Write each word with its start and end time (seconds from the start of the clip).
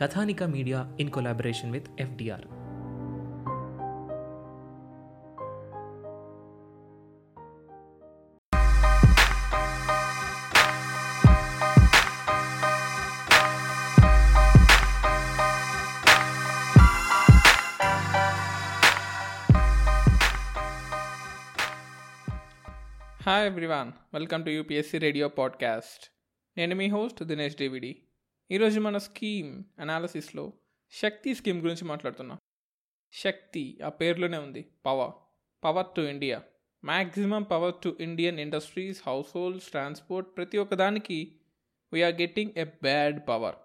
Kathanika 0.00 0.42
media 0.42 0.96
in 1.00 1.10
collaboration 1.10 1.72
with 1.72 1.88
FDR 2.00 2.46
hi 23.24 23.46
everyone 23.46 23.92
welcome 24.14 24.44
to 24.44 24.50
UPSC 24.50 24.98
radio 24.98 25.28
podcast 25.28 26.04
నేను 26.56 26.74
మీ 26.74 26.88
host 26.88 27.24
Dinesh 27.24 27.56
డేవిడి 27.56 27.92
ఈరోజు 28.51 28.79
మన 28.79 28.97
scheme 28.97 29.63
అనాలసిస్లో 29.79 30.53
శక్తి 30.91 31.35
scheme 31.35 31.61
గురించి 31.61 31.85
మాట్లాడుతున్నాం. 31.85 32.37
శక్తి 33.13 33.79
ఆ 33.85 33.89
పేర్లోనే 33.89 34.37
ఉంది. 34.37 34.71
Power. 34.85 35.11
Power 35.63 35.85
to 35.95 36.01
India. 36.01 36.41
Maximum 36.85 37.43
power 37.43 37.73
to 37.83 37.97
Indian 37.99 38.39
industries 38.39 39.03
households 39.35 39.69
transport 39.69 40.37
ప్రతి 40.37 40.57
ఒక్కదానికి 40.57 41.39
we're 41.93 42.15
getting 42.15 42.51
a 42.57 42.63
bad 42.63 43.27
power 43.27 43.55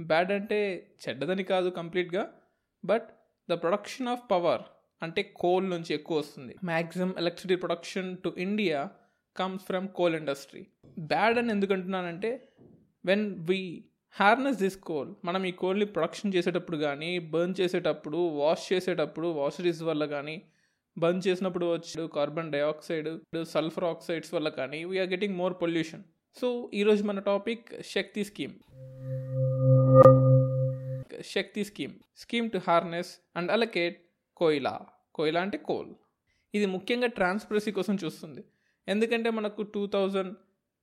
bad 0.00 0.32
అంటే 0.32 0.90
చెడ్డదని 1.08 1.44
కాదు 1.44 1.68
కంప్లీట్గా 1.68 2.40
but 2.84 3.08
the 3.50 3.52
production 3.52 4.08
of 4.08 4.30
power 4.30 4.62
అంటే 5.02 5.22
కోల్ 5.22 5.70
నుంచి 5.70 5.94
ఎక్కువ 5.94 6.18
వస్తుంది. 6.18 6.56
Maximum 6.64 7.14
electricity 7.18 7.56
production 7.56 8.18
to 8.18 8.34
India 8.38 8.90
comes 9.36 9.64
from 9.64 9.88
coal 9.88 10.14
industry 10.14 10.66
bad 10.98 11.38
అని 11.38 11.50
ఎందుకంటున్నానంటే 11.50 12.48
when 13.04 13.46
we 13.48 13.84
harness 14.12 14.58
this 14.58 14.76
coal. 14.76 15.14
మనం 15.24 15.44
ఈ 15.44 15.50
కోల్ని 15.50 15.86
ప్రొడక్షన్ 15.86 16.32
చేసేటప్పుడు 16.34 16.76
కానీ 16.76 17.18
బర్న్ 17.18 17.54
చేసేటప్పుడు 17.60 18.16
వాష్ 18.16 18.72
చేసేటప్పుడు 18.72 19.28
వాషరీస్ 19.28 19.82
వల్ల 19.82 20.04
కానీ 20.04 20.42
బర్న్ 20.98 21.22
చేసినప్పుడు 21.26 21.66
వచ్చాడు 21.66 22.06
కార్బన్ 22.06 22.52
డైఆక్సైడ్ 22.52 23.44
సల్ఫర్ 23.44 23.84
ఆక్సైడ్స్ 23.84 24.34
వల్ల 24.34 24.48
కానీ 24.48 24.84
we're 24.84 25.08
getting 25.08 25.36
more 25.36 25.54
pollution 25.62 26.02
so 26.40 26.70
ఈరోజు 26.74 27.04
మన 27.04 27.18
topic 27.18 27.68
Shakti 27.86 28.24
scheme. 28.24 28.52
Shakti 31.24 31.64
scheme. 31.64 31.92
Scheme 32.16 32.50
to 32.50 32.60
harness 32.66 33.16
and 33.36 33.50
allocate 33.50 34.00
koyla. 34.36 34.80
కోయిలా 35.14 35.40
అంటే 35.40 35.58
కోల్. 35.58 35.94
ఇది 36.54 36.66
ముఖ్యంగా 36.66 37.06
ట్రాన్స్పరసీ 37.06 37.72
కోసం 37.72 37.96
చూస్తుంది. 38.04 38.44
ఎందుకంటే 38.88 39.30
మనకు 39.30 39.62
టూ 39.62 39.86
థౌజండ్ 39.86 40.34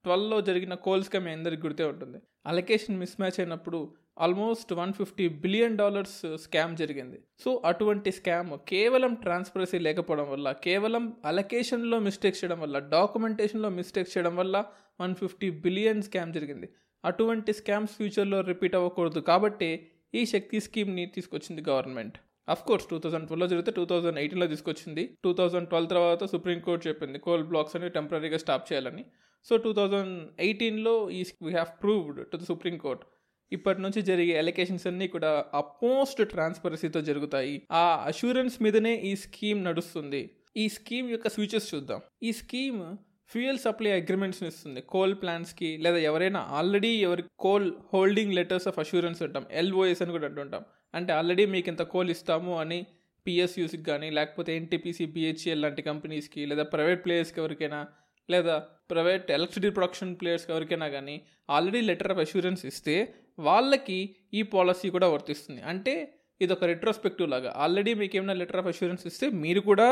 ట్వెల్వ్లో 0.07 0.37
జరిగిన 0.47 0.73
కోల్ 0.87 1.05
స్కామ్ 1.05 1.25
మీ 1.25 1.31
అందరికి 1.37 1.61
గుర్తే 1.67 1.85
ఉంటుంది. 1.91 2.19
అలొకేషన్ 2.49 2.99
మిస్ 2.99 3.15
మ్యాచ్ 3.21 3.39
అయినప్పుడు 3.41 3.79
almost 4.25 4.69
one 4.79 4.93
fifty 4.99 5.25
billion 5.43 5.75
dollars 5.81 6.19
scam 6.43 6.73
జరిగింది. 6.81 7.17
సో 7.43 7.49
అటువంటి 7.71 8.11
స్కామ్ 8.19 8.51
కేవలం 8.71 9.11
ట్రాన్స్పరసీ 9.23 9.79
లేకపోవడం 9.87 10.27
వల్ల 10.31 10.51
కేవలం 10.67 11.03
అలొకేషన్లో 11.31 11.97
మిస్టేక్స్ 12.07 12.41
చేయడం 12.43 12.59
వల్ల 12.63 12.79
డాక్యుమెంటేషన్లో 12.95 13.69
మిస్టేక్స్ 13.79 14.15
చేయడం 14.15 14.35
వల్ల 14.41 14.63
వన్ 15.01 15.15
ఫిఫ్టీ 15.21 15.49
బిలియన్ 15.65 16.01
స్కామ్ 16.07 16.31
జరిగింది. 16.37 16.69
అటువంటి 17.05 17.53
స్కామ్స్ 17.59 17.97
ఫ్యూచర్లో 17.97 18.41
రిపీట్ 18.51 18.77
అవ్వకూడదు 18.79 19.19
కాబట్టి 19.31 19.69
ఈ 20.15 20.23
శక్తి 20.25 20.59
స్కీమ్ని 20.59 21.05
తీసుకొచ్చింది 21.17 21.63
government 21.69 22.17
of 22.53 22.65
course 22.67 22.85
two 22.89 22.97
thousand 23.03 23.25
ట్వెల్వ్లో 23.27 23.47
జరిగితే 23.47 23.71
టూ 23.77 23.85
థౌసండ్ 23.85 24.19
ఎయిటీన్లో 24.19 24.47
తీసుకొచ్చింది. 24.47 25.03
టూ 25.23 25.33
థౌసండ్ 25.33 25.67
ట్వెల్వ్ 25.71 25.89
తర్వాత 25.89 26.23
సుప్రీంకోర్టు 26.23 26.83
చెప్పింది 26.87 27.19
కోల్ 27.25 27.43
బ్లాక్స్ 27.43 27.75
అనేవి 27.75 27.91
టెంపరీగా 27.91 28.37
స్టాప్ 28.43 28.67
చేయాలని. 28.69 29.05
సో 29.43 29.57
టూ 29.57 29.73
థౌజండ్ 29.73 30.15
ఎయిటీన్లో 30.39 31.09
ఈ 31.09 31.25
we 31.43 31.51
have 31.51 31.67
proved 31.83 32.31
to 32.31 32.37
the 32.37 32.43
supreme court 32.43 33.03
ఇప్పటి 33.51 33.81
నుంచి 33.81 34.01
జరిగే 34.01 34.33
ఎలికేషన్స్ 34.39 34.87
అన్నీ 34.87 35.07
కూడా 35.07 35.45
అపోస్ట్ 35.53 36.21
ట్రాన్స్పరసీతో 36.21 37.01
జరుగుతాయి. 37.01 37.61
ఆ 37.71 38.03
అష్యూరెన్స్ 38.05 38.61
మీదనే 38.61 38.95
ఈ 39.09 39.15
స్కీమ్ 39.15 39.63
నడుస్తుంది. 39.65 40.29
ఈ 40.57 40.67
స్కీమ్ 40.67 41.11
యొక్క 41.11 41.27
ఫ్యూచర్స్ 41.29 41.75
చూద్దాం. 41.75 42.01
ఈ 42.23 42.31
స్కీమ్ 42.31 42.81
ఫ్యూయల్ 43.27 43.57
సప్లై 43.57 43.91
అగ్రిమెంట్స్ని 43.91 44.47
ఇస్తుంది. 44.47 44.81
కోల్ 44.81 45.15
ప్లాన్స్కి 45.21 45.77
లేదా 45.77 45.97
ఎవరైనా 45.97 46.39
ఆల్రెడీ 46.39 46.91
ఎవరి 47.07 47.23
coal 47.45 47.73
holding 47.93 48.33
letters 48.33 48.67
of 48.67 48.79
assurance 48.79 49.21
అంటాం 49.21 49.45
ఎల్ఓఎస్ 49.51 50.01
అని 50.01 50.11
కూడా 50.11 50.27
అంటుంటాం. 50.27 50.65
అంటే 50.95 51.13
ఆల్రెడీ 51.13 51.45
మీకు 51.45 51.69
ఇంత 51.69 51.81
కోల్ 51.93 52.09
ఇస్తాము 52.09 52.59
అని 52.59 52.85
పిఎస్యూస్కి 53.25 53.83
కానీ 53.83 54.09
లేకపోతే 54.09 54.55
ఎన్టీపీసీ 54.55 55.05
బిహెచ్ఎల్ 55.05 55.61
లాంటి 55.61 55.81
కంపెనీస్కి 55.81 56.45
లేదా 56.45 56.63
ప్రైవేట్ 56.63 57.05
ప్లేయర్స్కి 57.05 57.39
ఎవరికైనా 57.43 57.87
లేదా 58.29 58.55
ప్రైవేట్ 58.89 59.27
ఎలక్ట్రిసిటీ 59.37 59.69
ప్రొడక్షన్ 59.77 60.13
ప్లేయర్స్ 60.19 60.45
ఎవరికైనా 60.51 60.87
కానీ 60.95 61.15
ఆల్రెడీ 61.55 61.81
లెటర్ 61.89 62.11
ఆఫ్ 62.13 62.21
అష్యూరెన్స్ 62.25 62.63
ఇస్తే 62.71 62.95
వాళ్ళకి 63.47 63.97
ఈ 64.33 64.41
పాలసీ 64.53 64.87
కూడా 64.95 65.07
వర్తిస్తుంది. 65.15 65.61
అంటే 65.71 65.93
ఇది 66.41 66.51
ఒక 66.55 66.65
రెట్రోస్పెక్టివ్ 66.71 67.27
లాగా. 67.33 67.49
ఆల్రెడీ 67.63 67.91
మీకు 68.01 68.15
ఏమైనా 68.19 68.35
లెటర్ 68.41 68.59
ఆఫ్ 68.61 68.69
అష్యూరెన్స్ 68.73 69.03
ఇస్తే 69.09 69.27
మీరు 69.43 69.61
కూడా 69.69 69.87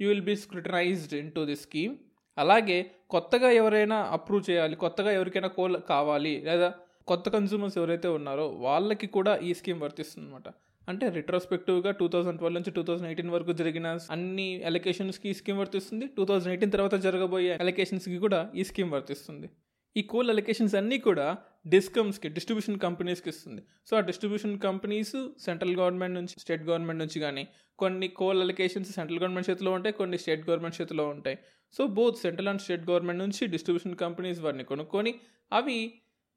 you 0.00 0.06
will 0.12 0.26
be 0.30 0.36
scrutinised 0.44 1.14
in 1.20 1.30
to 1.36 1.42
the 1.50 1.56
scheme 1.64 1.94
అలాగే 2.36 2.78
కొత్తగా 3.14 3.48
ఎవరైనా 3.60 3.98
అప్రూవ్ 4.16 4.42
చేయాలి 4.50 4.76
కొత్తగా 4.84 5.10
ఎవరికైనా 5.18 5.50
కోల్ 5.58 5.76
కావాలి 5.92 6.34
లేదా 6.48 6.68
కొత్త 7.10 7.28
కన్జ్యూమర్స్ 7.28 7.76
ఎవరైతే 7.80 8.08
ఉన్నారో 8.18 8.46
వాళ్ళకి 8.66 9.06
కూడా 9.16 9.32
ఈ 9.48 9.50
స్కీమ్ 9.58 9.80
వర్తిస్తుంది 9.84 10.26
అనమాట 10.26 10.48
అంటే 10.88 11.04
రిట్రోస్పెక్టివ్గా 11.18 11.90
టూ 12.00 12.06
థౌసండ్ 12.14 12.38
ట్వెల్వ్ 12.40 12.56
నుంచి 12.58 12.72
టూ 12.76 12.82
థౌసండ్ 12.88 13.08
ఎయిటీన్ 13.10 13.30
వరకు 13.36 13.52
జరిగిన 13.60 13.86
అన్ని 14.16 14.48
అలొకేషన్స్కి 14.68 15.28
ఈ 15.30 15.36
స్కీమ్ 15.40 15.58
వర్తిస్తుంది. 15.62 16.06
టూ 16.16 16.24
థౌసండ్ 16.24 16.52
ఎయిటీన్ 16.54 16.72
తర్వాత 16.74 16.94
జరగబోయే 17.06 17.54
అలొకేషన్స్కి 17.64 18.18
కూడా 18.24 18.40
ఈ 18.54 18.64
స్కీమ్ 18.70 18.92
వర్తిస్తుంది. 18.96 19.48
ఈ 19.96 20.02
కోల్ 20.12 20.30
అలొకేషన్స్ 20.32 20.74
అన్నీ 20.78 20.96
కూడా 21.08 21.26
డిస్కమ్స్కి 21.74 22.28
డిస్ట్రిబ్యూషన్ 22.36 22.78
కంపెనీస్కి 22.78 23.28
ఇస్తుంది. 23.34 23.62
సో 23.88 23.92
ఆ 23.96 24.00
డిస్ట్రిబ్యూషన్ 24.00 24.54
కంపెనీస్ 24.66 25.14
సెంట్రల్ 25.46 25.76
గవర్నమెంట్ 25.80 26.14
నుంచి 26.14 26.34
స్టేట్ 26.42 26.64
గవర్నమెంట్ 26.70 27.00
నుంచి 27.02 27.20
కానీ 27.20 27.44
కొన్ని 27.78 28.08
కోల్ 28.20 28.40
అలొకేషన్స్ 28.44 28.90
సెంట్రల్ 28.92 29.20
గవర్నమెంట్ 29.22 29.48
చేతిలో 29.50 29.70
ఉంటాయి 29.72 29.94
కొన్ని 30.00 30.18
స్టేట్ 30.18 30.42
గవర్నమెంట్ 30.48 30.76
చేతిలో 30.80 31.06
ఉంటాయి. 31.14 31.38
So 31.74 31.86
both 31.86 32.18
central 32.24 32.48
and 32.48 32.62
state 32.64 32.84
government 32.90 33.22
నుంచి 33.24 33.42
డిస్ట్రిబ్యూషన్ 33.54 33.96
కంపెనీస్ 34.04 34.40
వారిని 34.40 34.64
కొనుక్కొని 34.64 35.14
అవి 35.52 35.78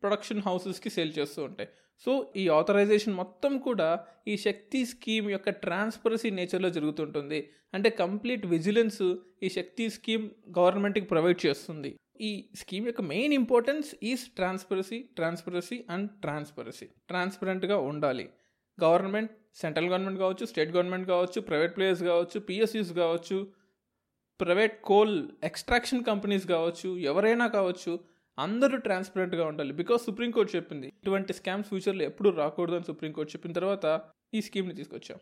ప్రొడక్షన్ 0.01 0.41
హౌసెస్కి 0.41 0.89
సేల్ 0.89 1.13
చేస్తూ 1.19 1.43
ఉంటాయి. 1.43 1.69
సో 2.05 2.11
ఈ 2.35 2.47
ఆథరైజేషన్ 2.47 3.15
మొత్తం 3.15 3.57
కూడా 3.57 4.05
ఈ 4.27 4.37
శక్తి 4.37 4.85
స్కీమ్ 4.85 5.31
యొక్క 5.31 5.49
ట్రాన్స్పరసీ 5.49 6.29
నేచర్లో 6.29 6.69
జరుగుతుంటుంది. 6.69 7.39
అంటే 7.73 7.89
కంప్లీట్ 7.89 8.45
విజిలెన్స్ 8.45 9.01
ఈ 9.43 9.49
శక్తి 9.49 9.89
స్కీమ్ 9.89 10.29
గవర్నమెంట్కి 10.59 11.05
ప్రొవైడ్ 11.05 11.45
చేస్తుంది. 11.45 11.95
ఈ 12.21 12.49
స్కీమ్ 12.55 12.87
యొక్క 12.87 13.01
main 13.01 13.33
importance 13.33 13.95
is 14.03 14.23
transparency 14.35 14.99
transparency 15.17 15.85
and 15.89 16.09
transparency 16.21 16.87
ట్రాన్స్పరెంట్గా 17.09 17.77
ఉండాలి. 17.77 18.29
గవర్నమెంట్ 18.77 19.31
సెంట్రల్ 19.55 19.87
గవర్నమెంట్ 19.87 20.19
కావచ్చు 20.19 20.45
స్టేట్ 20.45 20.71
గవర్నమెంట్ 20.71 21.07
కావచ్చు 21.07 21.41
ప్రైవేట్ 21.41 21.75
ప్లేయర్స్ 21.75 22.03
కావచ్చు 22.03 22.39
పిఎస్యూస్ 22.39 22.91
కావచ్చు 22.93 23.37
ప్రైవేట్ 24.39 24.81
కోల్ 24.81 25.15
ఎక్స్ట్రాక్షన్ 25.43 26.03
కంపెనీస్ 26.03 26.45
కావచ్చు 26.47 26.97
ఎవరైనా 26.97 27.47
కావచ్చు 27.47 27.99
అందరూ 28.45 28.77
ట్రాన్స్పరెంట్గా 28.85 29.43
ఉండాలి. 29.51 29.71
బికాస్ 29.81 30.01
సుప్రీంకోర్టు 30.07 30.51
చెప్పింది 30.57 30.87
ఇటువంటి 30.99 31.33
స్కామ్స్ 31.39 31.69
ఫ్యూచర్లో 31.71 32.03
ఎప్పుడు 32.09 32.29
రాకూడదు 32.41 32.75
అని 32.79 32.87
సుప్రీంకోర్టు 32.91 33.31
చెప్పిన 33.35 33.53
తర్వాత 33.59 33.85
ఈ 34.37 34.41
స్కీమ్ని 34.47 34.75
తీసుకొచ్చాం. 34.79 35.19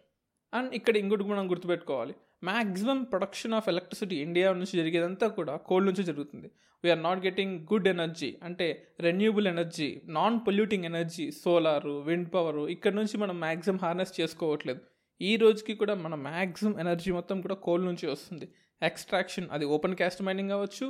అండ్ 0.54 0.72
ఇక్కడ 0.80 0.96
ఇంకోటి 1.02 1.24
మనం 1.32 1.46
గుర్తుపెట్టుకోవాలి. 1.52 2.14
Maximum 2.50 3.00
production 3.12 3.56
of 3.60 3.68
electricity 3.74 4.18
India 4.26 4.48
నుంచి 4.54 4.76
జరిగేదంతా 4.80 5.28
కూడా 5.38 5.54
కోల్డ్ 5.70 5.88
నుంచి 5.90 6.04
జరుగుతుంది. 6.10 6.50
We're 6.84 7.02
not 7.08 7.22
getting 7.26 7.56
good 7.72 7.88
energy 7.94 8.30
అంటే 8.48 8.68
renewable 9.08 9.48
energy 9.54 9.90
non 10.18 10.38
polluting 10.48 10.86
energy 10.92 11.26
solar 11.42 11.96
wind 12.08 12.30
power 12.36 12.64
ఇక్కడ 12.76 12.94
నుంచి 13.00 13.18
మనం 13.24 13.36
మ్యాక్సిమం 13.46 13.80
హార్నెస్ 13.86 14.14
చేసుకోవట్లేదు. 14.20 14.82
ఈ 15.22 15.32
రోజుకి 15.44 15.74
కూడా 15.76 15.94
మన 16.06 16.16
మ్యాక్సిమం 16.30 16.74
ఎనర్జీ 16.80 17.12
మొత్తం 17.12 17.38
కూడా 17.42 17.56
కోల్ 17.68 17.84
నుంచి 17.86 18.06
వస్తుంది. 18.14 18.48
ఎక్స్ట్రాక్షన్ 18.82 19.48
అది 19.56 19.66
ఓపెన్ 19.76 19.96
క్యాస్ట్ 20.02 20.22
మైనింగ్ 20.28 20.54
అవ్వచ్చు 20.56 20.88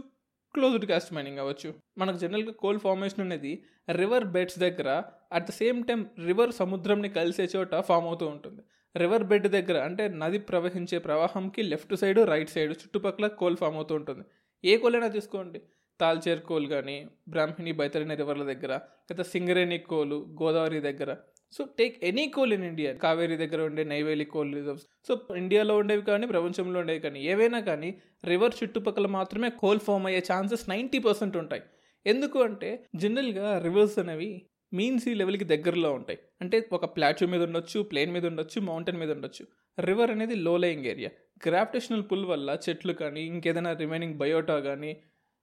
క్లోజ్డ్ 0.57 0.87
క్యాస్ట్ 0.91 1.13
మైనింగ్ 1.17 1.41
అవ్వచ్చు. 1.43 1.69
మనకు 1.97 2.17
జనరల్గా 2.17 2.53
కోల్ 2.63 2.79
ఫార్మేషన్ 2.85 3.23
అనేది 3.25 3.53
రివర్ 3.91 4.25
బెడ్స్ 4.35 4.59
దగ్గర 4.65 4.89
at 5.33 5.47
the 5.47 5.53
same 5.61 5.79
time 5.89 6.01
river 6.25 6.51
సముద్రంని 6.61 7.09
కలిసే 7.09 7.45
చోట 7.55 7.75
ఫామ్ 7.89 8.07
అవుతూ 8.11 8.25
ఉంటుంది. 8.35 8.61
రివర్ 8.95 9.23
బెడ్ 9.23 9.47
దగ్గర 9.47 9.77
అంటే 9.87 10.03
నది 10.21 10.39
ప్రవహించే 10.49 10.97
ప్రవాహంకి 11.07 11.61
లెఫ్ట్ 11.71 11.95
సైడ్ 11.95 12.19
రైట్ 12.29 12.49
సైడ్ 12.49 12.71
చుట్టుపక్కల 12.83 13.27
కోల్ 13.41 13.57
ఫామ్ 13.57 13.75
అవుతూ 13.75 13.95
ఉంటుంది. 13.95 14.23
ఏ 14.65 14.77
కోలైనా 14.77 15.07
తీసుకోండి. 15.07 15.59
తాల్చేర్ 16.01 16.41
కోల్ 16.49 16.67
కానీ 16.67 16.95
బ్రాహ్మిణి 17.29 17.71
బైతరిణి 17.71 18.15
రివర్ల 18.15 18.43
దగ్గర 18.51 18.73
లేదా 19.09 19.23
సింగరేణి 19.33 19.77
కోలు 19.91 20.17
గోదావరి 20.41 20.79
దగ్గర. 20.79 21.11
So 21.53 21.61
take 21.79 21.95
any 22.03 22.25
coal 22.27 22.53
in 22.53 22.63
India 22.63 22.89
Kaveri 23.03 23.37
దగ్గర 23.37 23.61
ఉండే 23.61 23.83
నైవేలి 23.83 24.25
కోల్ 24.25 24.51
రిజర్వ్స్ 24.55 24.85
సో 25.07 25.13
ఇండియాలో 25.37 25.77
ఉండేవి 25.77 26.01
కానీ 26.01 26.27
ప్రపంచంలో 26.27 26.79
ఉండేవి 26.79 26.99
కానీ 26.99 27.19
ఏవైనా 27.33 27.59
కానీ 27.69 27.89
రివర్ 28.25 28.57
చుట్టుపక్కల 28.63 29.07
మాత్రమే 29.17 29.49
కోల్ 29.61 29.79
ఫామ్ 29.79 30.05
అయ్యే 30.05 30.21
ఛాన్సెస్ 30.31 30.69
నైంటీ 30.69 30.99
పర్సెంట్ 30.99 31.37
ఉంటాయి. 31.37 31.63
ఎందుకు 32.05 32.37
అంటే 32.39 32.69
జనరల్గా 32.95 33.47
రివర్స్ 33.59 33.99
అనేవి 33.99 34.29
మీన్ 34.73 34.99
సీ 34.99 35.11
లెవెల్కి 35.13 35.45
దగ్గరలో 35.53 35.89
ఉంటాయి. 35.93 36.19
అంటే 36.41 36.57
ఒక 36.71 36.85
ప్లాట్యూ 36.95 37.27
మీద 37.27 37.41
ఉండొచ్చు 37.43 37.79
ప్లేన్ 37.81 38.11
మీద 38.11 38.25
ఉండొచ్చు 38.25 38.61
మౌంటైన్ 38.61 38.99
మీద 38.99 39.11
ఉండొచ్చు. 39.11 39.43
రివర్ 39.79 40.11
అనేది 40.11 40.35
లో 40.35 40.53
లయింగ్ 40.57 40.85
ఏరియా 40.85 41.11
గ్రావిటేషనల్ 41.47 42.03
పుల్ 42.11 42.25
వల్ల 42.25 42.57
చెట్లు 42.65 42.93
కానీ 42.93 43.21
ఇంకేదైనా 43.21 43.73
రిమైనింగ్ 43.73 44.17
బయోటా 44.17 44.57
కానీ 44.59 44.91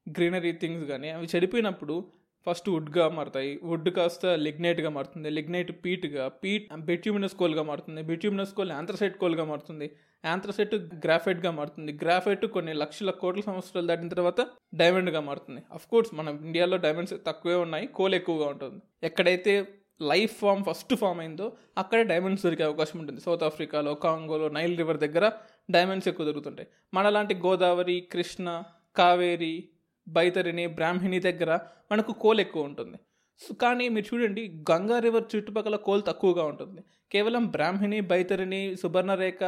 గ్రీనరీ 0.08 0.52
థింగ్స్ 0.52 0.84
కానీ 0.88 1.08
అవి 1.10 1.28
చెడిపోయినప్పుడు 1.36 2.04
ఫస్ట్ 2.46 2.68
వుడ్గా 2.68 3.08
మారుతాయి. 3.08 3.60
వుడ్ 3.62 3.90
కాస్త 3.90 4.26
లిగ్నైట్గా 4.26 4.90
మారుతుంది. 4.90 5.30
లిగ్నైట్ 5.30 5.84
పీట్గా 5.84 6.28
పీట్ 6.28 6.66
బెట్యూమినస్ 6.76 7.34
కోల్గా 7.34 7.62
మారుతుంది. 7.62 8.02
బెట్యూమినస్ 8.02 8.52
కోల్ 8.52 8.70
యాంథ్రసైట్ 8.70 9.16
కోల్గా 9.18 9.44
మారుతుంది. 9.44 9.90
యాంథ్రసైట్ 10.24 10.74
గ్రాఫైట్గా 10.74 11.50
మారుతుంది. 11.50 11.92
గ్రాఫైట్ 11.92 12.46
కొన్ని 12.46 12.74
లక్షల 12.74 13.10
కోట్ల 13.10 13.40
సంవత్సరాలు 13.40 13.86
దాటిన 13.86 14.08
తర్వాత 14.08 14.40
డైమండ్గా 14.74 15.20
మారుతుంది. 15.20 15.62
అఫ్ 15.72 15.86
కోర్స్ 15.86 16.14
మన 16.14 16.28
ఇండియాలో 16.28 16.76
డైమండ్స్ 16.76 17.14
తక్కువే 17.26 17.54
ఉన్నాయి. 17.54 17.86
కోల్ 17.86 18.14
ఎక్కువగా 18.14 18.46
ఉంటుంది. 18.46 18.82
ఎక్కడైతే 19.02 19.66
లైఫ్ 20.02 20.34
ఫామ్ 20.36 20.64
ఫస్ట్ 20.64 20.94
ఫామ్ 20.94 21.20
అయిందో 21.20 21.52
అక్కడ 21.78 22.00
డైమండ్స్ 22.02 22.44
దొరికే 22.44 22.62
అవకాశం 22.62 23.00
ఉంటుంది. 23.00 23.20
సౌత్ 23.20 23.42
ఆఫ్రికాలో 23.42 23.94
కాంగోలో 23.94 24.48
నైల్ 24.48 24.76
రివర్ 24.78 24.98
దగ్గర 24.98 25.32
డైమండ్స్ 25.70 26.08
ఎక్కువ 26.08 26.26
దొరుకుతుంటాయి. 26.26 26.68
మనలాంటి 26.94 27.34
గోదావరి 27.34 28.00
కృష్ణ 28.12 28.62
కావేరి 28.96 29.68
బైతరిని 30.08 30.66
బ్రాహ్మిణి 30.66 31.20
దగ్గర 31.20 31.58
మనకు 31.92 32.12
కోల్ 32.12 32.40
ఎక్కువ 32.40 32.62
ఉంటుంది. 32.62 32.98
సో 33.40 33.54
కానీ 33.54 33.88
మీరు 33.88 34.14
చూడండి 34.14 34.64
గంగా 34.70 34.98
రివర్ 34.98 35.36
చుట్టుపక్కల 35.36 35.76
కోల్ 35.76 36.02
తక్కువగా 36.06 36.44
ఉంటుంది. 36.44 36.80
కేవలం 37.12 37.46
బ్రాహ్మిణి 37.46 38.00
బైతరిని 38.00 38.76
సుబర్ణరేఖ 38.76 39.44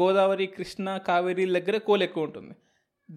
గోదావరి 0.00 0.46
కృష్ణ 0.46 0.96
కావేరి 0.96 1.46
దగ్గర 1.46 1.76
కోల్ 1.76 2.02
ఎక్కువ 2.02 2.24
ఉంటుంది. 2.24 2.54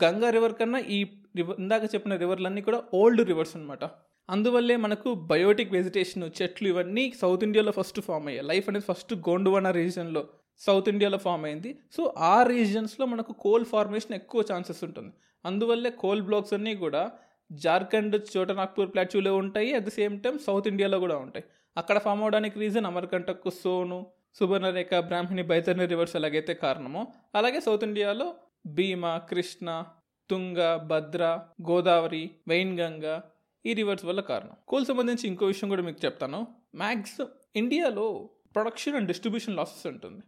గంగా 0.04 0.30
రివర్ 0.30 0.54
కన్నా 0.54 0.80
ఈ 0.80 1.04
రివర్ 1.36 1.60
ఇందాక 1.60 1.96
చెప్పిన 1.96 2.16
రివర్లన్నీ 2.16 2.62
కూడా 2.62 2.84
ఓల్డ్ 2.94 3.28
రివర్స్ 3.28 3.56
అనమాట 3.56 3.84
అందువల్లే 4.30 4.76
మనకు 4.76 5.14
బయోటిక్ 5.14 5.74
వెజిటేషన్ 5.74 6.30
చెట్లు 6.42 6.68
ఇవన్నీ 6.68 7.14
సౌత్ 7.22 7.44
ఇండియాలో 7.44 7.72
ఫస్ట్ 7.72 8.02
ఫామ్ 8.02 8.28
అయ్యాయి. 8.28 8.48
లైఫ్ 8.48 8.70
అనేది 8.70 8.94
ఫస్ట్ 8.94 9.14
గోండువాన 9.14 9.72
రీజన్లో 9.72 10.28
సౌత్ 10.60 10.90
ఇండియాలో 10.90 11.18
ఫామ్ 11.18 11.46
అయింది. 11.46 11.80
సో 11.92 12.14
ఆ 12.18 12.44
రీజియన్స్లో 12.44 13.06
మనకు 13.06 13.34
కోల్ 13.34 13.66
ఫార్మేషన్ 13.66 14.14
ఎక్కువ 14.14 14.44
ఛాన్సెస్ 14.54 14.84
ఉంటుంది. 14.84 15.14
అందువల్లే 15.46 15.90
కోల్ 15.90 16.22
బ్లాక్స్ 16.22 16.54
అన్నీ 16.54 16.76
కూడా 16.76 17.12
జార్ఖండ్ 17.52 18.38
చోటనాగ్పూర్ 18.38 18.94
ప్లాట్యూలో 18.94 19.36
ఉంటాయి. 19.36 19.74
At 19.74 19.84
the 19.84 19.90
same 19.90 20.22
time 20.22 20.40
south 20.40 20.68
ఇండియాలో 20.68 21.00
కూడా 21.00 21.18
ఉంటాయి. 21.18 21.46
అక్కడ 21.78 21.98
ఫామ్ 21.98 22.22
అవడానికి 22.22 22.60
రీజన్ 22.60 22.86
అమర్కంటక్ 22.86 23.50
సోను 23.64 24.08
సుబర్ణరేఖ 24.36 24.94
బ్రాహ్మణి 24.94 25.44
బైతర్ని 25.44 25.86
రివర్స్ 25.86 26.16
ఎలాగైతే 26.16 26.54
కారణమో. 26.54 27.08
అలాగే 27.36 27.60
సౌత్ 27.60 27.84
ఇండియాలో 27.84 28.36
భీమా 28.68 29.18
కృష్ణ 29.18 29.84
తుంగ 30.30 30.76
భద్ర 30.76 31.40
గోదావరి 31.70 32.32
వెయిన్గంగా 32.48 33.24
ఈ 33.66 33.74
రివర్స్ 33.74 34.06
వల్ల 34.06 34.22
కారణం. 34.22 34.52
కోల్ 34.68 34.86
సంబంధించి 34.86 35.28
ఇంకో 35.28 35.46
విషయం 35.46 35.70
కూడా 35.70 35.82
మీకు 35.82 36.06
చెప్తాను. 36.06 36.48
మ్యాక్స్ 36.76 37.26
ఇండియాలో 37.56 38.30
ప్రొడక్షన్ 38.56 38.96
అండ్ 38.96 39.08
డిస్ట్రిబ్యూషన్ 39.08 39.56
లాసెస్ 39.56 39.88
ఉంటుంది. 39.88 40.24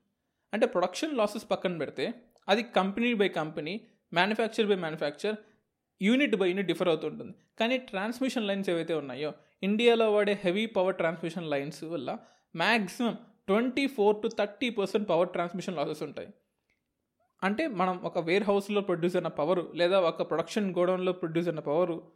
అంటే 0.53 0.65
ప్రొడక్షన్ 0.65 1.17
లాసెస్ 1.17 1.51
పక్కన 1.51 1.77
పెడితే 1.77 2.13
అది 2.49 2.63
company 2.63 3.13
by 3.13 3.29
company 3.29 3.81
manufacture 4.13 4.67
by 4.67 4.75
manufacture 4.75 5.35
unit 6.01 6.35
by 6.35 6.49
unit 6.49 6.67
differ 6.67 6.89
అవుతుంటుంది 6.89 7.35
కానీ 7.59 7.77
ట్రాన్స్మిషన్ 7.77 8.47
లైన్స్ 8.47 8.69
ఏవైతే 8.69 8.93
ఉన్నాయో 8.93 9.33
ఇండియాలో 9.63 10.13
వాడే 10.13 10.39
హెవీ 10.43 10.65
పవర్ 10.65 10.95
ట్రాన్స్మిషన్ 10.95 11.49
లైన్స్ 11.49 11.83
వల్ల 11.83 12.17
maximum 12.55 13.17
twenty 13.47 13.87
four 13.87 14.21
to 14.21 14.27
thirty 14.27 14.69
percent 14.69 15.09
power 15.09 15.29
transmission 15.29 15.75
losses 15.75 16.03
ఉంటాయి. 16.03 16.29
అంటే 17.43 17.67
మనం 17.67 18.01
ఒక 18.03 18.19
వేర్ 18.19 18.43
హౌస్లో 18.43 18.81
ప్రొడ్యూస్ 18.81 19.15
అయిన 19.15 19.27
పవర్ 19.27 19.65
లేదా 19.75 19.99
ఒక 19.99 20.29
ప్రొడక్షన్ 20.29 20.75
గోడౌన్లో 20.75 21.11
ప్రొడ్యూస్ 21.11 21.47
అయిన 21.47 21.59
పవరు 21.59 22.11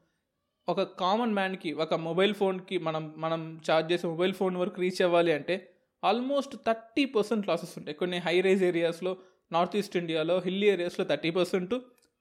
ఒక 0.69 0.81
కామన్ 0.81 1.33
మ్యాన్కి 1.33 1.73
ఒక 1.73 1.93
మొబైల్ 1.93 2.33
ఫోన్కి 2.33 2.77
మనం 2.77 3.13
మనం 3.17 3.59
ఛార్జ్ 3.71 3.91
చేసే 3.91 4.07
మొబైల్ 4.07 4.33
ఫోన్ 4.33 4.57
వరకు 4.57 4.81
రీచ్ 4.81 5.01
అవ్వాలి 5.01 5.31
అంటే 5.31 5.71
ఆల్మోస్ట్ 6.03 6.55
థర్టీ 6.67 7.05
పర్సెంట్ 7.05 7.47
లాసెస్ 7.47 7.73
ఉంటాయి. 7.79 7.95
కొన్ని 8.01 8.17
హై 8.17 8.41
రైజ్ 8.41 8.63
ఏరియాస్లో 8.63 9.11
నార్త్ 9.55 9.75
ఈస్ట్ 9.79 9.97
ఇండియాలో 9.97 10.35
హిల్లీ 10.39 10.67
ఏరియాస్లో 10.75 11.05
థర్టీ 11.05 11.29
పర్సెంట్ 11.29 11.73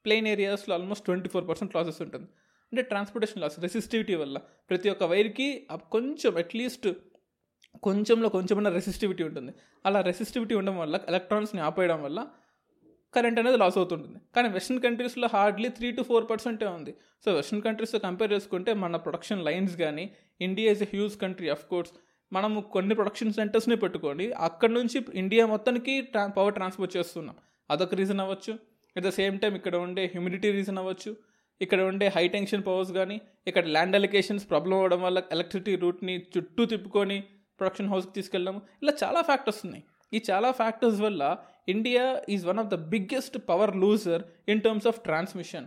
ప్లెయిన్ 0.05 0.29
ఏరియాస్లో 0.35 0.73
almost 0.75 1.05
twenty 1.05 1.29
four 1.29 1.47
percent 1.49 1.75
losses 1.77 2.01
ఉంటుంది. 2.03 2.29
అంటే 2.73 2.83
ట్రాన్స్పోర్టేషన్ 2.83 3.41
లాస్ 3.43 3.61
రెసిస్టివిటీ 3.61 4.15
వల్ల 4.15 4.39
ప్రతి 4.71 4.89
ఒక్క 4.91 5.05
వైర్కి 5.13 5.69
కొంచెం 5.95 6.33
అట్లీస్ట్ 6.43 6.89
కొంచెంలో 7.83 8.29
కొంచెమైనా 8.29 8.71
రెసిస్టివిటీ 8.71 9.23
ఉంటుంది. 9.25 9.53
అలా 9.87 10.01
రెసిస్టివిటీ 10.01 10.55
ఉండడం 10.55 10.79
వల్ల 10.79 11.01
ఎలక్ట్రాన్స్ని 11.09 11.61
ఆపేయడం 11.61 12.03
వల్ల 12.03 12.21
కరెంట్ 13.15 13.39
అనేది 13.41 13.57
లాస్ 13.57 13.79
అవుతుంటుంది. 13.79 14.19
కానీ 14.35 14.49
వెస్ట్రన్ 14.49 14.81
కంట్రీస్లో 14.87 15.29
హార్డ్లీ 15.35 15.69
త్రీ 15.77 15.93
టు 15.93 16.03
ఫోర్ 16.03 16.25
పర్సెంటే 16.31 16.67
ఉంది. 16.67 16.93
సో 17.25 17.29
వెస్ట్రన్ 17.33 17.63
కంట్రీస్తో 17.63 17.99
కంపేర్ 17.99 18.33
చేసుకుంటే 18.33 18.75
మన 18.75 18.97
ప్రొడక్షన్ 18.97 19.45
లైన్స్ 19.45 19.77
కానీ 19.77 20.05
India 20.41 20.73
is 20.73 20.83
a 20.83 20.89
huge 20.95 21.17
country 21.23 21.49
of 21.49 21.65
course. 21.67 21.93
మనము 22.33 22.59
కొన్ని 22.75 22.95
ప్రొడక్షన్ 22.99 23.37
సెంటర్స్ని 23.39 23.77
పెట్టుకొని 23.83 24.27
అక్కడ 24.49 24.71
నుంచి 24.79 24.99
ఇండియా 25.23 25.45
మొత్తానికి 25.53 25.95
ట్రా 26.13 26.23
పవర్ 26.39 26.57
ట్రాన్స్పోర్ట్ 26.59 26.95
చేస్తున్నాం. 26.97 27.37
అదొక 27.71 27.95
రీజన్ 28.01 28.21
అవ్వచ్చు. 28.25 28.53
అట్ 28.97 29.05
ద 29.07 29.11
సేమ్ 29.19 29.37
టైం 29.43 29.55
ఇక్కడ 29.61 29.77
ఉండే 29.87 30.05
హ్యూమిడిటీ 30.13 30.49
రీజన్ 30.59 30.79
అవ్వచ్చు. 30.83 31.11
ఇక్కడ 31.61 31.81
ఉండే 31.91 32.07
హై 32.17 32.25
టెన్షన్ 32.35 32.65
పవర్స్ 32.67 32.93
కానీ 32.99 33.17
ఇక్కడ 33.51 33.65
ల్యాండ్ 33.75 33.97
అలికేషన్స్ 33.99 34.45
ప్రాబ్లం 34.51 34.77
అవ్వడం 34.81 35.01
వల్ల 35.07 35.19
ఎలక్ట్రిసిటీ 35.35 35.75
రూట్ని 35.85 36.15
చుట్టూ 36.35 36.65
తిప్పుకొని 36.73 37.19
ప్రొడక్షన్ 37.61 37.89
హౌస్కి 37.93 38.13
తీసుకెళ్ళాము 38.19 38.61
ఇలా 38.83 38.93
చాలా 39.03 39.21
ఫ్యాక్టర్స్ 39.31 39.61
ఉన్నాయి. 39.67 39.85
ఈ 40.13 40.19
చాలా 40.29 40.51
ఫ్యాక్టర్స్ 40.61 41.01
వల్ల 41.07 41.23
India 41.75 42.05
is 42.35 42.45
one 42.51 42.61
of 42.63 42.71
the 42.75 42.77
biggest 42.93 43.37
power 43.51 43.73
loser 43.85 44.23
in 44.53 44.63
terms 44.67 44.89
of 44.91 45.01
transmission 45.09 45.67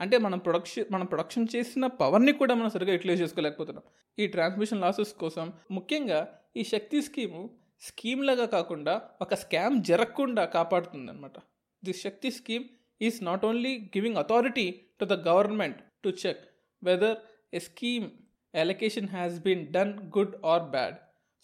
అంటే 0.00 0.18
మనం 0.18 0.38
ప్రొడక్షన్ 0.38 0.84
మనం 0.90 1.06
ప్రొడక్షన్ 1.06 1.46
చేసిన 1.56 1.86
పవర్ని 1.86 2.32
కూడా 2.32 2.54
మనం 2.54 2.70
సరిగ్గా 2.70 2.92
యూటిలైజ్ 2.92 3.22
చేసుకోలేకపోతున్నాం. 3.22 3.84
ఈ 4.18 4.26
ట్రాన్స్మిషన్ 4.26 4.80
లాసెస్ 4.80 5.14
కోసం 5.14 5.52
ముఖ్యంగా 5.70 6.20
ఈ 6.56 6.64
శక్తి 6.64 7.02
స్కీము 7.02 7.50
స్కీమ్ 7.82 8.24
లాగా 8.24 8.46
కాకుండా 8.46 9.02
ఒక 9.20 9.34
స్కామ్ 9.34 9.84
జరగకుండా 9.84 10.44
కాపాడుతుంది 10.44 11.10
అనమాట 11.10 11.38
this 11.84 12.02
Shakti 12.02 12.30
scheme 12.30 12.64
is 13.00 13.24
not 13.24 13.44
only 13.44 13.78
giving 13.96 14.16
authority 14.16 14.80
to 15.00 15.04
the 15.04 15.12
government 15.12 15.76
to 16.04 16.08
check 16.26 16.44
whether 16.84 17.16
a 17.54 17.58
scheme 17.58 18.10
allocation 18.54 19.08
has 19.08 19.40
been 19.40 19.66
done 19.72 19.92
good 20.18 20.36
or 20.44 20.62
bad 20.62 20.96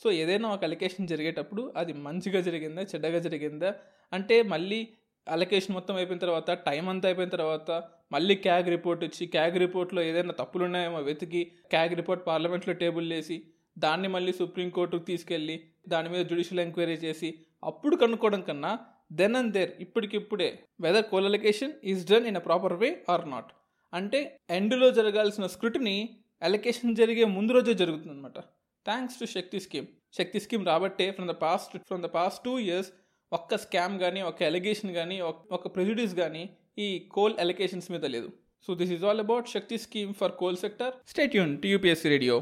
so 0.02 0.10
ఏదైనా 0.10 0.48
ఒక 0.48 0.64
అలికేషన్ 0.64 1.08
జరిగేటప్పుడు 1.08 1.72
అది 1.76 1.92
మంచిగా 1.92 2.40
జరిగిందా 2.40 2.82
చెడ్డగా 2.82 3.18
జరిగిందా? 3.18 3.74
అంటే 4.12 4.42
మళ్ళీ 4.42 4.88
అలొకేషన్ 5.26 5.74
మొత్తం 5.74 5.94
అయిపోయిన 5.96 6.20
తర్వాత 6.20 6.50
టైం 6.64 6.84
అంతా 6.88 7.06
అయిపోయిన 7.08 7.30
తర్వాత 7.30 7.70
మళ్ళీ 8.12 8.34
క్యాగ్ 8.44 8.68
రిపోర్ట్ 8.68 9.02
ఇచ్చి 9.04 9.24
క్యాగ్ 9.26 9.56
రిపోర్ట్లో 9.58 10.00
ఏదైనా 10.02 10.34
తప్పులు 10.40 10.64
ఉన్నాయేమో 10.64 11.00
వెతికి 11.02 11.42
క్యాగ్ 11.70 11.94
రిపోర్ట్ 11.94 12.22
పార్లమెంట్లో 12.26 12.74
టేబుల్ 12.80 13.06
వేసి 13.12 13.36
దాన్ని 13.76 14.08
మళ్ళీ 14.08 14.32
సుప్రీంకోర్టుకు 14.32 15.04
తీసుకెళ్ళి 15.04 15.56
దాని 15.88 16.08
మీద 16.08 16.22
జ్యుడిషియల్ 16.26 16.62
ఎంక్వైరీ 16.64 16.96
చేసి 17.04 17.28
అప్పుడు 17.62 17.94
కనుక్కోవడం 17.96 18.42
కన్నా 18.42 18.72
దెన్ 19.12 19.36
అండ్ 19.36 19.52
దేర్ 19.52 19.72
ఇప్పటికిప్పుడే 19.80 20.48
whether 20.80 21.06
coal 21.10 21.26
allocation 21.26 21.72
is 21.84 22.04
done 22.10 22.26
in 22.26 22.38
a 22.38 22.44
proper 22.46 22.76
way 22.78 22.90
or 23.10 23.24
not 23.30 23.50
అంటే 23.92 24.20
ఎండ్లో 24.50 24.88
జరగాల్సిన 24.92 25.46
స్క్రూటిని 25.46 25.96
అలొకేషన్ 26.42 26.96
జరిగే 26.96 27.24
ముందు 27.34 27.52
రోజే 27.52 27.74
జరుగుతుంది 27.80 28.14
అనమాట 28.14 28.38
thanks 28.86 29.18
to 29.20 29.26
Shakti 29.34 29.58
scheme 29.60 29.88
Shakti 30.14 30.38
scheme 30.40 30.64
రాబట్టే 30.66 31.06
from 31.10 31.28
the 31.28 31.36
past 31.42 31.74
from 31.88 32.02
the 32.02 32.08
past 32.14 32.40
two 32.44 32.54
years 32.64 32.88
ఒక్క 33.32 33.56
స్కామ్ 33.56 33.94
కానీ 33.98 34.22
ఒక 34.22 34.42
ఎలిగేషన్ 34.42 34.94
కానీ 34.94 35.20
ఒక 35.56 35.66
ప్రెజుడిస్ 35.74 36.14
కానీ 36.14 36.42
ఈ 36.78 36.88
కోల్ 37.14 37.36
ఎలిగేషన్స్ 37.40 37.90
మీద 37.90 38.04
లేదు. 38.04 38.28
So 38.66 38.74
this 38.74 38.92
is 38.92 39.04
all 39.04 39.20
about 39.20 39.46
Shakti 39.48 39.78
scheme 39.78 40.14
for 40.14 40.32
coal 40.32 40.56
sector. 40.56 40.92
State 41.06 41.36
Yoon 41.36 41.52
TUPSC 41.62 42.08
radio. 42.08 42.36